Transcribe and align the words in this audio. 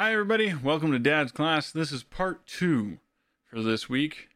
Hi, 0.00 0.14
everybody. 0.14 0.54
Welcome 0.54 0.92
to 0.92 0.98
Dad's 0.98 1.30
class. 1.30 1.70
This 1.70 1.92
is 1.92 2.02
part 2.02 2.46
two 2.46 3.00
for 3.44 3.60
this 3.60 3.90
week. 3.90 4.30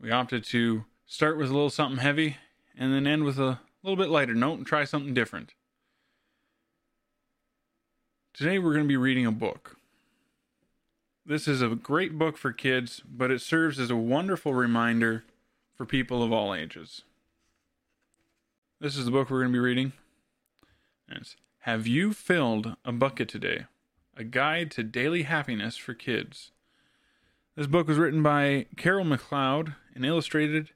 We 0.00 0.12
opted 0.12 0.44
to 0.44 0.84
start 1.04 1.36
with 1.36 1.50
a 1.50 1.52
little 1.52 1.68
something 1.68 1.98
heavy 1.98 2.36
and 2.78 2.94
then 2.94 3.08
end 3.08 3.24
with 3.24 3.40
a 3.40 3.58
little 3.82 3.96
bit 3.96 4.08
lighter 4.08 4.36
note 4.36 4.58
and 4.58 4.64
try 4.64 4.84
something 4.84 5.12
different. 5.12 5.54
Today, 8.34 8.60
we're 8.60 8.72
going 8.72 8.84
to 8.84 8.88
be 8.88 8.96
reading 8.96 9.26
a 9.26 9.32
book. 9.32 9.78
This 11.26 11.48
is 11.48 11.60
a 11.60 11.70
great 11.70 12.16
book 12.16 12.36
for 12.36 12.52
kids, 12.52 13.02
but 13.04 13.32
it 13.32 13.40
serves 13.40 13.80
as 13.80 13.90
a 13.90 13.96
wonderful 13.96 14.54
reminder 14.54 15.24
for 15.74 15.84
people 15.84 16.22
of 16.22 16.32
all 16.32 16.54
ages. 16.54 17.02
This 18.80 18.96
is 18.96 19.06
the 19.06 19.10
book 19.10 19.28
we're 19.28 19.40
going 19.40 19.50
to 19.50 19.56
be 19.56 19.58
reading. 19.58 19.92
It's 21.08 21.34
Have 21.62 21.88
You 21.88 22.12
Filled 22.12 22.76
a 22.84 22.92
Bucket 22.92 23.28
Today? 23.28 23.64
A 24.18 24.24
Guide 24.24 24.70
to 24.70 24.82
Daily 24.82 25.24
Happiness 25.24 25.76
for 25.76 25.92
Kids. 25.92 26.52
This 27.54 27.66
book 27.66 27.86
was 27.86 27.98
written 27.98 28.22
by 28.22 28.64
Carol 28.78 29.04
McCloud 29.04 29.76
and 29.94 30.06
illustrated 30.06 30.70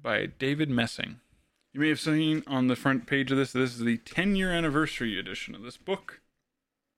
by 0.00 0.26
David 0.26 0.70
Messing. 0.70 1.18
You 1.72 1.80
may 1.80 1.88
have 1.88 1.98
seen 1.98 2.44
on 2.46 2.68
the 2.68 2.76
front 2.76 3.06
page 3.06 3.32
of 3.32 3.36
this, 3.36 3.50
this 3.50 3.74
is 3.74 3.80
the 3.80 3.96
10 3.96 4.36
year 4.36 4.52
anniversary 4.52 5.18
edition 5.18 5.56
of 5.56 5.62
this 5.62 5.76
book. 5.76 6.20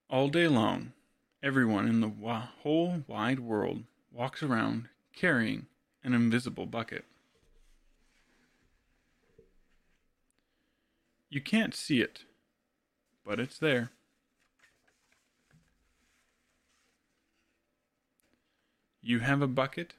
All 0.07 0.29
day 0.29 0.47
long, 0.47 0.93
everyone 1.41 1.87
in 1.87 1.99
the 2.01 2.07
wa- 2.07 2.49
whole 2.61 3.03
wide 3.07 3.39
world 3.39 3.83
walks 4.11 4.43
around 4.43 4.89
carrying 5.15 5.65
an 6.03 6.13
invisible 6.13 6.67
bucket. 6.67 7.05
You 11.31 11.41
can't 11.41 11.73
see 11.73 12.01
it, 12.01 12.23
but 13.25 13.39
it's 13.39 13.57
there. 13.57 13.89
You 19.07 19.19
have 19.19 19.41
a 19.41 19.47
bucket. 19.47 19.93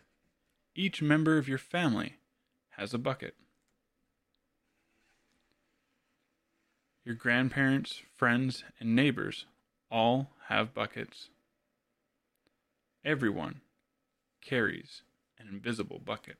Each 0.75 1.01
member 1.01 1.39
of 1.39 1.49
your 1.49 1.57
family 1.57 2.17
has 2.77 2.93
a 2.93 2.99
bucket. 2.99 3.37
Your 7.07 7.15
grandparents, 7.15 8.03
friends, 8.15 8.65
and 8.79 8.95
neighbors 8.95 9.47
all 9.91 10.33
have 10.49 10.75
buckets. 10.75 11.31
Everyone 13.03 13.63
carries 14.43 15.01
an 15.39 15.49
invisible 15.49 16.03
bucket. 16.05 16.37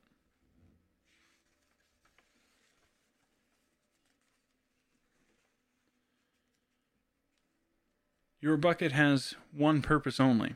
Your 8.39 8.57
bucket 8.57 8.91
has 8.91 9.33
one 9.51 9.81
purpose 9.81 10.19
only. 10.19 10.55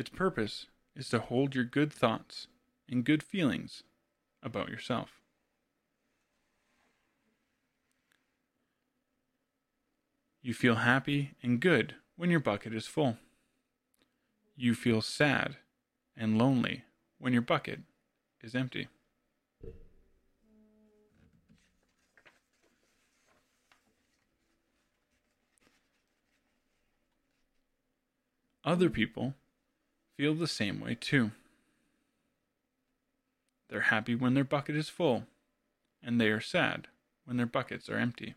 Its 0.00 0.08
purpose 0.08 0.64
is 0.96 1.10
to 1.10 1.18
hold 1.18 1.54
your 1.54 1.62
good 1.62 1.92
thoughts 1.92 2.46
and 2.88 3.04
good 3.04 3.22
feelings 3.22 3.82
about 4.42 4.70
yourself. 4.70 5.20
You 10.40 10.54
feel 10.54 10.76
happy 10.76 11.32
and 11.42 11.60
good 11.60 11.96
when 12.16 12.30
your 12.30 12.40
bucket 12.40 12.72
is 12.72 12.86
full. 12.86 13.18
You 14.56 14.74
feel 14.74 15.02
sad 15.02 15.58
and 16.16 16.38
lonely 16.38 16.84
when 17.18 17.34
your 17.34 17.42
bucket 17.42 17.80
is 18.40 18.54
empty. 18.54 18.88
Other 28.64 28.88
people 28.88 29.34
feel 30.20 30.34
the 30.34 30.46
same 30.46 30.80
way 30.80 30.94
too. 30.94 31.30
They're 33.70 33.80
happy 33.80 34.14
when 34.14 34.34
their 34.34 34.44
bucket 34.44 34.76
is 34.76 34.90
full, 34.90 35.24
and 36.02 36.20
they 36.20 36.28
are 36.28 36.42
sad 36.42 36.88
when 37.24 37.38
their 37.38 37.46
buckets 37.46 37.88
are 37.88 37.96
empty. 37.96 38.34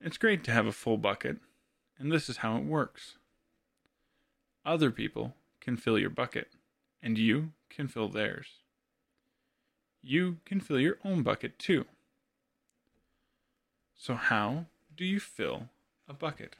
It's 0.00 0.16
great 0.16 0.42
to 0.44 0.52
have 0.52 0.64
a 0.64 0.72
full 0.72 0.96
bucket, 0.96 1.36
and 1.98 2.10
this 2.10 2.30
is 2.30 2.38
how 2.38 2.56
it 2.56 2.64
works. 2.64 3.18
Other 4.64 4.90
people 4.90 5.34
can 5.60 5.76
fill 5.76 5.98
your 5.98 6.08
bucket, 6.08 6.48
and 7.02 7.18
you 7.18 7.52
can 7.68 7.88
fill 7.88 8.08
theirs. 8.08 8.46
You 10.02 10.38
can 10.46 10.60
fill 10.60 10.80
your 10.80 10.96
own 11.04 11.22
bucket 11.22 11.58
too. 11.58 11.84
So, 13.94 14.14
how 14.14 14.64
do 14.96 15.04
you 15.04 15.20
fill 15.20 15.68
a 16.08 16.14
bucket? 16.14 16.56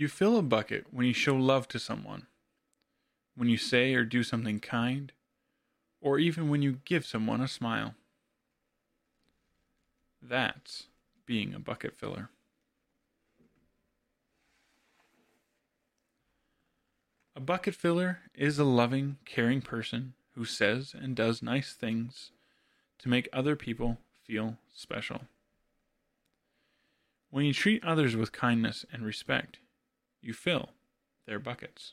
You 0.00 0.08
fill 0.08 0.38
a 0.38 0.42
bucket 0.42 0.86
when 0.90 1.04
you 1.04 1.12
show 1.12 1.36
love 1.36 1.68
to 1.68 1.78
someone, 1.78 2.26
when 3.36 3.50
you 3.50 3.58
say 3.58 3.92
or 3.92 4.02
do 4.02 4.22
something 4.22 4.58
kind, 4.58 5.12
or 6.00 6.18
even 6.18 6.48
when 6.48 6.62
you 6.62 6.78
give 6.86 7.04
someone 7.04 7.42
a 7.42 7.46
smile. 7.46 7.92
That's 10.22 10.86
being 11.26 11.52
a 11.52 11.58
bucket 11.58 11.98
filler. 11.98 12.30
A 17.36 17.40
bucket 17.40 17.74
filler 17.74 18.20
is 18.34 18.58
a 18.58 18.64
loving, 18.64 19.18
caring 19.26 19.60
person 19.60 20.14
who 20.34 20.46
says 20.46 20.94
and 20.98 21.14
does 21.14 21.42
nice 21.42 21.74
things 21.74 22.30
to 23.00 23.10
make 23.10 23.28
other 23.34 23.54
people 23.54 23.98
feel 24.24 24.56
special. 24.74 25.24
When 27.28 27.44
you 27.44 27.52
treat 27.52 27.84
others 27.84 28.16
with 28.16 28.32
kindness 28.32 28.86
and 28.90 29.04
respect, 29.04 29.58
you 30.22 30.32
fill 30.32 30.70
their 31.26 31.38
buckets. 31.38 31.92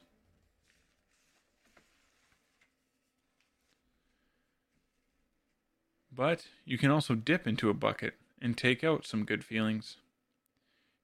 But 6.11 6.47
you 6.65 6.77
can 6.77 6.89
also 6.89 7.13
dip 7.13 7.45
into 7.45 7.69
a 7.69 7.75
bucket 7.75 8.15
and 8.41 8.57
take 8.57 8.83
out 8.83 9.05
some 9.05 9.23
good 9.23 9.43
feelings. 9.43 9.97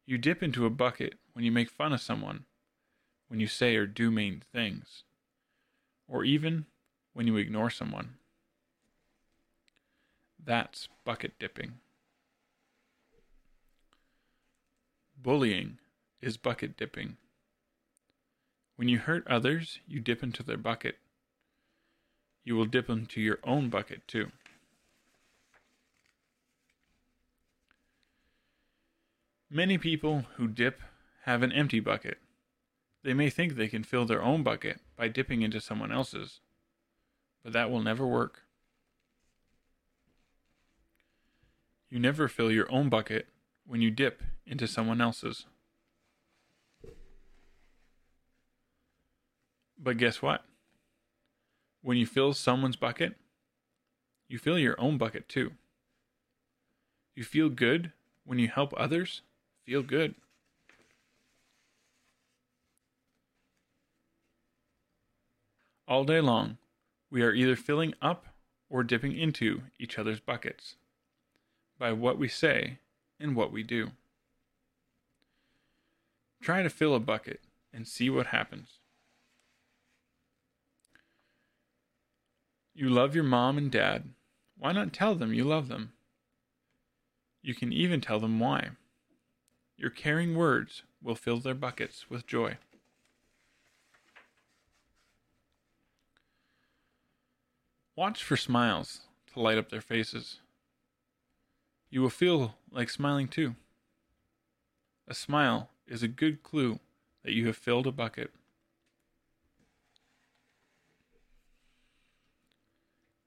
You 0.06 0.18
dip 0.18 0.42
into 0.42 0.66
a 0.66 0.72
bucket 0.72 1.16
when 1.34 1.46
you 1.46 1.52
make 1.52 1.70
fun 1.70 1.94
of 1.94 2.02
someone, 2.02 2.46
when 3.28 3.40
you 3.40 3.48
say 3.48 3.76
or 3.76 3.86
do 3.86 4.10
mean 4.10 4.42
things, 4.52 5.04
or 6.08 6.24
even 6.24 6.66
when 7.14 7.28
you 7.28 7.38
ignore 7.38 7.70
someone. 7.70 8.16
That's 10.44 10.90
bucket 11.06 11.34
dipping. 11.40 11.74
Bullying 15.22 15.78
is 16.24 16.38
bucket 16.38 16.78
dipping. 16.78 17.18
When 18.76 18.88
you 18.88 19.00
hurt 19.00 19.28
others, 19.28 19.80
you 19.88 20.00
dip 20.00 20.24
into 20.24 20.42
their 20.42 20.58
bucket. 20.58 20.96
You 22.44 22.56
will 22.56 22.66
dip 22.66 22.90
into 22.90 23.22
your 23.22 23.40
own 23.44 23.70
bucket 23.70 24.08
too. 24.08 24.32
Many 29.50 29.78
people 29.78 30.26
who 30.38 30.48
dip 30.48 30.82
have 31.26 31.44
an 31.44 31.52
empty 31.52 31.80
bucket. 31.80 32.18
They 33.04 33.14
may 33.14 33.30
think 33.30 33.56
they 33.56 33.68
can 33.68 33.84
fill 33.84 34.06
their 34.06 34.24
own 34.24 34.42
bucket 34.42 34.80
by 34.98 35.10
dipping 35.10 35.42
into 35.42 35.62
someone 35.62 35.92
else's, 35.92 36.40
but 37.44 37.54
that 37.54 37.70
will 37.70 37.82
never 37.82 38.08
work. 38.08 38.42
You 41.90 42.00
never 42.00 42.28
fill 42.28 42.52
your 42.52 42.72
own 42.72 42.90
bucket 42.90 43.28
when 43.68 43.82
you 43.82 43.92
dip 43.92 44.24
into 44.48 44.68
someone 44.68 45.00
else's. 45.00 45.46
But 49.84 49.98
guess 49.98 50.22
what? 50.22 50.46
When 51.82 51.98
you 51.98 52.06
fill 52.06 52.34
someone's 52.34 52.78
bucket, 52.78 53.18
you 54.30 54.38
fill 54.38 54.58
your 54.58 54.80
own 54.80 54.98
bucket 54.98 55.28
too. 55.28 55.52
You 57.16 57.26
feel 57.26 57.50
good 57.50 57.92
when 58.24 58.40
you 58.40 58.48
help 58.48 58.74
others 58.78 59.22
feel 59.66 59.84
good. 59.84 60.16
All 65.86 66.06
day 66.06 66.22
long, 66.22 66.58
we 67.12 67.22
are 67.22 67.34
either 67.34 67.58
filling 67.58 67.94
up 68.02 68.28
or 68.70 68.84
dipping 68.84 69.16
into 69.18 69.64
each 69.78 70.00
other's 70.00 70.22
buckets 70.22 70.76
by 71.78 71.92
what 71.92 72.18
we 72.18 72.30
say 72.30 72.80
and 73.20 73.36
what 73.36 73.52
we 73.52 73.64
do. 73.64 73.92
Try 76.42 76.64
to 76.64 76.70
fill 76.70 76.96
a 76.96 77.02
bucket 77.02 77.42
and 77.74 77.86
see 77.86 78.10
what 78.10 78.28
happens. 78.28 78.80
You 82.76 82.90
love 82.90 83.14
your 83.14 83.24
mom 83.24 83.58
and 83.58 83.72
dad. 83.72 84.10
Why 84.58 84.72
not 84.72 84.94
tell 84.94 85.14
them 85.16 85.34
you 85.34 85.44
love 85.44 85.68
them? 85.68 85.94
You 87.42 87.54
can 87.54 87.72
even 87.72 88.02
tell 88.02 88.20
them 88.20 88.40
why. 88.40 88.70
Your 89.78 89.90
caring 89.90 90.36
words 90.36 90.84
will 91.02 91.16
fill 91.16 91.40
their 91.40 91.54
buckets 91.54 92.10
with 92.10 92.26
joy. 92.26 92.58
Watch 97.96 98.24
for 98.24 98.38
smiles 98.38 99.02
to 99.34 99.40
light 99.40 99.58
up 99.58 99.70
their 99.70 99.82
faces. 99.82 100.40
You 101.92 102.02
will 102.02 102.10
feel 102.10 102.56
like 102.72 102.90
smiling 102.90 103.28
too. 103.28 103.56
A 105.08 105.14
smile 105.14 105.70
is 105.88 106.02
a 106.02 106.08
good 106.08 106.42
clue 106.42 106.80
that 107.24 107.34
you 107.34 107.46
have 107.46 107.58
filled 107.58 107.86
a 107.86 107.92
bucket. 107.92 108.32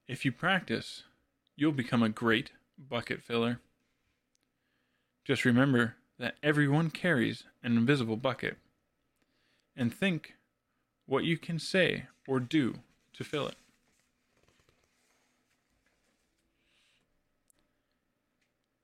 If 0.09 0.25
you 0.25 0.31
practice, 0.31 1.03
you'll 1.57 1.73
become 1.73 2.03
a 2.03 2.09
great 2.09 2.53
bucket 2.79 3.23
filler. 3.23 3.61
Just 5.25 5.45
remember 5.45 5.97
that 6.19 6.37
everyone 6.43 6.91
carries 6.91 7.45
an 7.63 7.77
invisible 7.77 8.17
bucket 8.17 8.57
and 9.77 9.93
think 9.93 10.35
what 11.07 11.25
you 11.25 11.37
can 11.37 11.59
say 11.59 12.07
or 12.29 12.39
do 12.39 12.77
to 13.15 13.25
fill 13.25 13.49
it. 13.49 13.57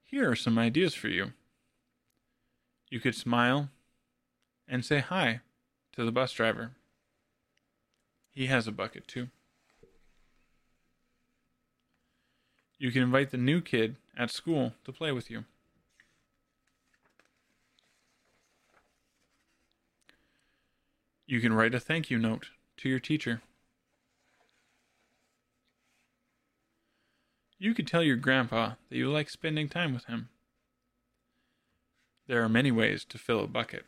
Here 0.05 0.29
are 0.31 0.37
some 0.37 0.59
ideas 0.59 0.95
for 0.95 1.09
you. 1.09 1.33
You 2.91 3.01
could 3.01 3.15
smile 3.15 3.71
and 4.69 4.85
say 4.85 4.99
hi 4.99 5.41
to 5.93 6.05
the 6.05 6.13
bus 6.13 6.33
driver. 6.33 6.73
He 8.35 8.47
has 8.47 8.67
a 8.67 8.73
bucket 8.73 9.07
too. 9.07 9.29
You 12.83 12.91
can 12.91 13.05
invite 13.05 13.31
the 13.31 13.37
new 13.37 13.61
kid 13.61 13.95
at 14.19 14.33
school 14.33 14.73
to 14.85 14.91
play 14.91 15.13
with 15.13 15.31
you. 15.31 15.45
You 21.25 21.41
can 21.41 21.53
write 21.53 21.77
a 21.77 21.79
thank 21.79 22.11
you 22.11 22.19
note 22.19 22.49
to 22.79 22.89
your 22.89 22.99
teacher. 22.99 23.41
You 27.57 27.73
could 27.73 27.87
tell 27.87 28.03
your 28.03 28.17
grandpa 28.17 28.73
that 28.91 28.97
you 28.97 29.09
like 29.09 29.31
spending 29.31 29.69
time 29.69 29.95
with 29.95 30.07
him. 30.07 30.31
There 32.27 32.43
are 32.43 32.49
many 32.49 32.73
ways 32.73 33.05
to 33.11 33.17
fill 33.17 33.45
a 33.45 33.47
bucket. 33.47 33.85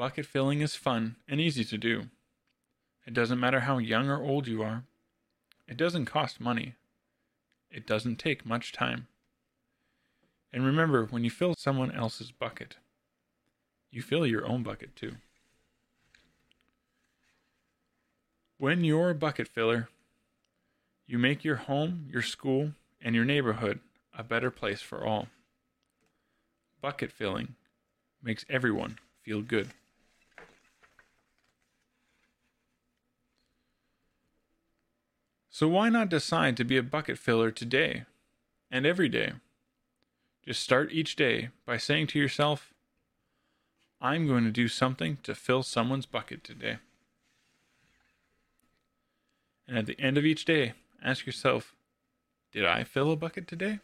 Bucket 0.00 0.24
filling 0.24 0.62
is 0.62 0.76
fun 0.76 1.16
and 1.28 1.42
easy 1.42 1.62
to 1.62 1.76
do. 1.76 2.04
It 3.06 3.12
doesn't 3.12 3.38
matter 3.38 3.60
how 3.60 3.76
young 3.76 4.08
or 4.08 4.22
old 4.22 4.46
you 4.46 4.62
are. 4.62 4.84
It 5.68 5.76
doesn't 5.76 6.06
cost 6.06 6.40
money. 6.40 6.74
It 7.70 7.86
doesn't 7.86 8.18
take 8.18 8.46
much 8.46 8.72
time. 8.72 9.08
And 10.54 10.64
remember, 10.64 11.04
when 11.04 11.22
you 11.22 11.28
fill 11.28 11.54
someone 11.54 11.92
else's 11.92 12.32
bucket, 12.32 12.78
you 13.90 14.00
fill 14.00 14.26
your 14.26 14.46
own 14.46 14.62
bucket 14.62 14.96
too. 14.96 15.16
When 18.56 18.82
you're 18.84 19.10
a 19.10 19.14
bucket 19.14 19.48
filler, 19.48 19.90
you 21.06 21.18
make 21.18 21.44
your 21.44 21.56
home, 21.56 22.08
your 22.10 22.22
school, 22.22 22.72
and 23.02 23.14
your 23.14 23.26
neighborhood 23.26 23.80
a 24.16 24.24
better 24.24 24.50
place 24.50 24.80
for 24.80 25.06
all. 25.06 25.28
Bucket 26.80 27.12
filling 27.12 27.54
makes 28.22 28.46
everyone 28.48 28.98
feel 29.22 29.42
good. 29.42 29.74
So 35.60 35.68
why 35.68 35.90
not 35.90 36.08
decide 36.08 36.56
to 36.56 36.64
be 36.64 36.78
a 36.78 36.82
bucket 36.82 37.18
filler 37.18 37.50
today 37.50 38.06
and 38.70 38.86
every 38.86 39.10
day? 39.10 39.32
Just 40.42 40.62
start 40.62 40.90
each 40.90 41.16
day 41.16 41.50
by 41.66 41.76
saying 41.76 42.06
to 42.06 42.18
yourself, 42.18 42.72
I'm 44.00 44.26
going 44.26 44.44
to 44.44 44.50
do 44.50 44.68
something 44.68 45.18
to 45.22 45.34
fill 45.34 45.62
someone's 45.62 46.06
bucket 46.06 46.42
today. 46.42 46.78
And 49.68 49.76
at 49.76 49.84
the 49.84 50.00
end 50.00 50.16
of 50.16 50.24
each 50.24 50.46
day, 50.46 50.72
ask 51.04 51.26
yourself, 51.26 51.74
did 52.52 52.64
I 52.64 52.82
fill 52.82 53.12
a 53.12 53.16
bucket 53.16 53.46
today? 53.46 53.80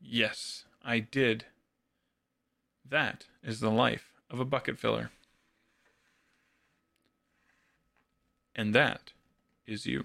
Yes, 0.00 0.64
I 0.80 1.00
did. 1.00 1.46
That 2.88 3.26
is 3.42 3.58
the 3.58 3.68
life 3.68 4.12
of 4.30 4.38
a 4.38 4.44
bucket 4.44 4.78
filler. 4.78 5.10
And 8.54 8.74
that 8.74 9.12
is 9.66 9.86
you. 9.86 10.04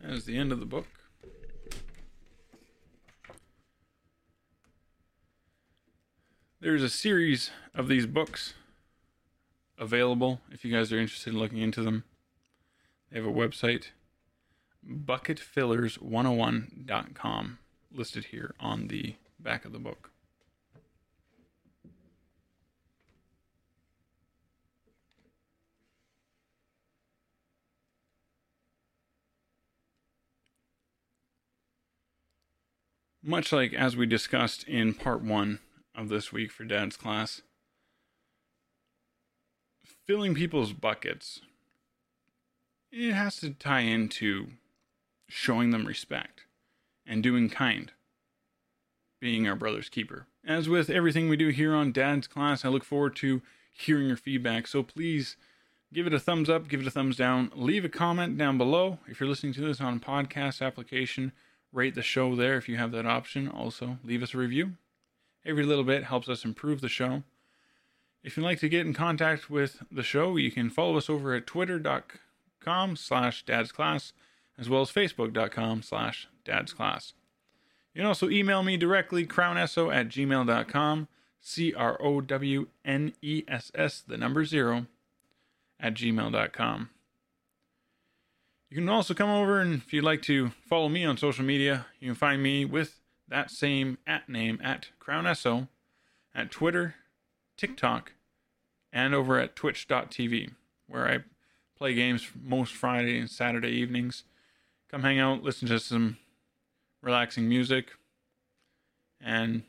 That 0.00 0.10
is 0.10 0.24
the 0.24 0.36
end 0.36 0.52
of 0.52 0.60
the 0.60 0.66
book. 0.66 0.86
There's 6.60 6.84
a 6.84 6.88
series 6.88 7.50
of 7.74 7.88
these 7.88 8.06
books 8.06 8.54
available 9.76 10.40
if 10.52 10.64
you 10.64 10.72
guys 10.72 10.92
are 10.92 10.98
interested 10.98 11.32
in 11.32 11.40
looking 11.40 11.58
into 11.58 11.82
them. 11.82 12.04
They 13.10 13.18
have 13.18 13.26
a 13.26 13.32
website, 13.32 13.86
bucketfillers101.com, 14.88 17.58
listed 17.90 18.26
here 18.26 18.54
on 18.60 18.86
the 18.86 19.16
back 19.40 19.64
of 19.64 19.72
the 19.72 19.80
book. 19.80 20.11
Much 33.22 33.52
like 33.52 33.72
as 33.72 33.96
we 33.96 34.04
discussed 34.04 34.64
in 34.64 34.94
part 34.94 35.22
one 35.22 35.60
of 35.94 36.08
this 36.08 36.32
week 36.32 36.50
for 36.50 36.64
Dad's 36.64 36.96
class. 36.96 37.42
Filling 40.06 40.34
people's 40.34 40.72
buckets, 40.72 41.40
it 42.90 43.12
has 43.12 43.36
to 43.36 43.50
tie 43.50 43.80
into 43.80 44.48
showing 45.28 45.70
them 45.70 45.86
respect 45.86 46.40
and 47.06 47.22
doing 47.22 47.48
kind, 47.48 47.92
being 49.20 49.46
our 49.46 49.54
brother's 49.54 49.88
keeper. 49.88 50.26
As 50.44 50.68
with 50.68 50.90
everything 50.90 51.28
we 51.28 51.36
do 51.36 51.50
here 51.50 51.74
on 51.74 51.92
Dad's 51.92 52.26
class, 52.26 52.64
I 52.64 52.68
look 52.68 52.82
forward 52.84 53.14
to 53.16 53.40
hearing 53.72 54.08
your 54.08 54.16
feedback. 54.16 54.66
So 54.66 54.82
please 54.82 55.36
give 55.92 56.08
it 56.08 56.14
a 56.14 56.18
thumbs 56.18 56.50
up, 56.50 56.68
give 56.68 56.80
it 56.80 56.86
a 56.88 56.90
thumbs 56.90 57.16
down, 57.16 57.52
leave 57.54 57.84
a 57.84 57.88
comment 57.88 58.36
down 58.36 58.58
below. 58.58 58.98
If 59.06 59.20
you're 59.20 59.28
listening 59.28 59.52
to 59.54 59.60
this 59.60 59.80
on 59.80 60.00
podcast 60.00 60.60
application, 60.60 61.30
rate 61.72 61.94
the 61.94 62.02
show 62.02 62.36
there 62.36 62.56
if 62.56 62.68
you 62.68 62.76
have 62.76 62.92
that 62.92 63.06
option. 63.06 63.48
Also, 63.48 63.98
leave 64.04 64.22
us 64.22 64.34
a 64.34 64.38
review. 64.38 64.72
Every 65.44 65.64
little 65.64 65.84
bit 65.84 66.04
helps 66.04 66.28
us 66.28 66.44
improve 66.44 66.80
the 66.80 66.88
show. 66.88 67.22
If 68.22 68.36
you'd 68.36 68.44
like 68.44 68.60
to 68.60 68.68
get 68.68 68.86
in 68.86 68.94
contact 68.94 69.50
with 69.50 69.82
the 69.90 70.04
show, 70.04 70.36
you 70.36 70.52
can 70.52 70.70
follow 70.70 70.96
us 70.96 71.10
over 71.10 71.34
at 71.34 71.46
twitter.com 71.46 72.96
slash 72.96 73.44
dadsclass, 73.44 74.12
as 74.56 74.68
well 74.68 74.82
as 74.82 74.92
facebook.com 74.92 75.82
slash 75.82 76.28
dadsclass. 76.44 77.14
You 77.94 78.00
can 78.00 78.06
also 78.06 78.30
email 78.30 78.62
me 78.62 78.76
directly, 78.76 79.26
crownesso 79.26 79.92
at 79.92 80.08
gmail.com, 80.08 81.08
C-R-O-W-N-E-S-S, 81.40 81.94
the 84.06 84.16
number 84.16 84.44
zero, 84.44 84.86
at 85.80 85.94
gmail.com. 85.94 86.90
You 88.72 88.76
can 88.76 88.88
also 88.88 89.12
come 89.12 89.28
over 89.28 89.60
and 89.60 89.74
if 89.74 89.92
you'd 89.92 90.02
like 90.02 90.22
to 90.22 90.48
follow 90.66 90.88
me 90.88 91.04
on 91.04 91.18
social 91.18 91.44
media, 91.44 91.84
you 92.00 92.08
can 92.08 92.14
find 92.14 92.42
me 92.42 92.64
with 92.64 93.00
that 93.28 93.50
same 93.50 93.98
at 94.06 94.30
name 94.30 94.58
at 94.64 94.88
Crown 94.98 95.26
SO 95.34 95.68
at 96.34 96.50
Twitter, 96.50 96.94
TikTok, 97.58 98.14
and 98.90 99.14
over 99.14 99.38
at 99.38 99.56
twitch.tv, 99.56 100.54
where 100.88 101.06
I 101.06 101.18
play 101.76 101.92
games 101.92 102.26
most 102.42 102.72
Friday 102.72 103.18
and 103.18 103.28
Saturday 103.28 103.72
evenings. 103.72 104.24
Come 104.90 105.02
hang 105.02 105.18
out, 105.18 105.42
listen 105.42 105.68
to 105.68 105.78
some 105.78 106.16
relaxing 107.02 107.46
music, 107.50 107.90
and 109.20 109.64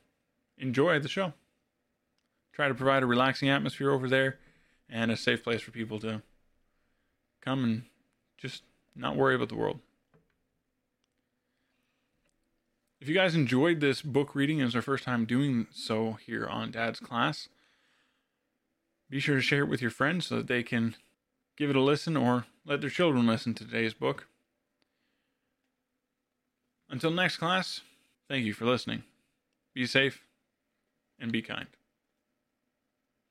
enjoy 0.58 1.00
the 1.00 1.10
show. 1.10 1.34
Try 2.54 2.70
to 2.70 2.74
provide 2.74 3.04
a 3.04 3.08
relaxing 3.08 3.50
atmosphere 3.50 3.92
over 3.92 4.08
there 4.08 4.40
and 4.88 5.12
a 5.12 5.18
safe 5.18 5.44
place 5.44 5.60
for 5.60 5.72
people 5.72 6.00
to 6.00 6.22
come 7.42 7.66
and 7.66 7.84
just 8.38 8.64
not 8.96 9.16
worry 9.16 9.36
about 9.36 9.50
the 9.50 9.56
world. 9.56 9.80
If 13.02 13.10
you 13.10 13.16
guys 13.16 13.36
enjoyed 13.36 13.82
this 13.82 14.02
book 14.02 14.34
reading, 14.34 14.60
it 14.60 14.66
was 14.66 14.76
our 14.76 14.82
first 14.82 15.04
time 15.04 15.26
doing 15.26 15.68
so 15.72 16.14
here 16.26 16.48
on 16.48 16.72
Dad's 16.72 17.02
Class, 17.02 17.50
be 19.10 19.20
sure 19.20 19.36
to 19.36 19.42
share 19.42 19.64
it 19.64 19.70
with 19.70 19.82
your 19.82 19.92
friends 19.92 20.26
so 20.28 20.38
that 20.38 20.48
they 20.48 20.64
can 20.64 20.96
give 21.58 21.70
it 21.70 21.76
a 21.76 21.82
listen 21.82 22.18
or 22.18 22.46
let 22.66 22.82
their 22.82 22.90
children 22.90 23.28
listen 23.28 23.54
to 23.54 23.66
today's 23.66 23.94
book. 23.94 24.28
Until 26.90 27.12
next 27.12 27.38
class, 27.38 27.82
thank 28.28 28.46
you 28.46 28.54
for 28.54 28.66
listening. 28.66 29.04
Be 29.74 29.86
safe 29.86 30.24
and 31.20 31.32
be 31.32 31.42
kind. 31.42 31.68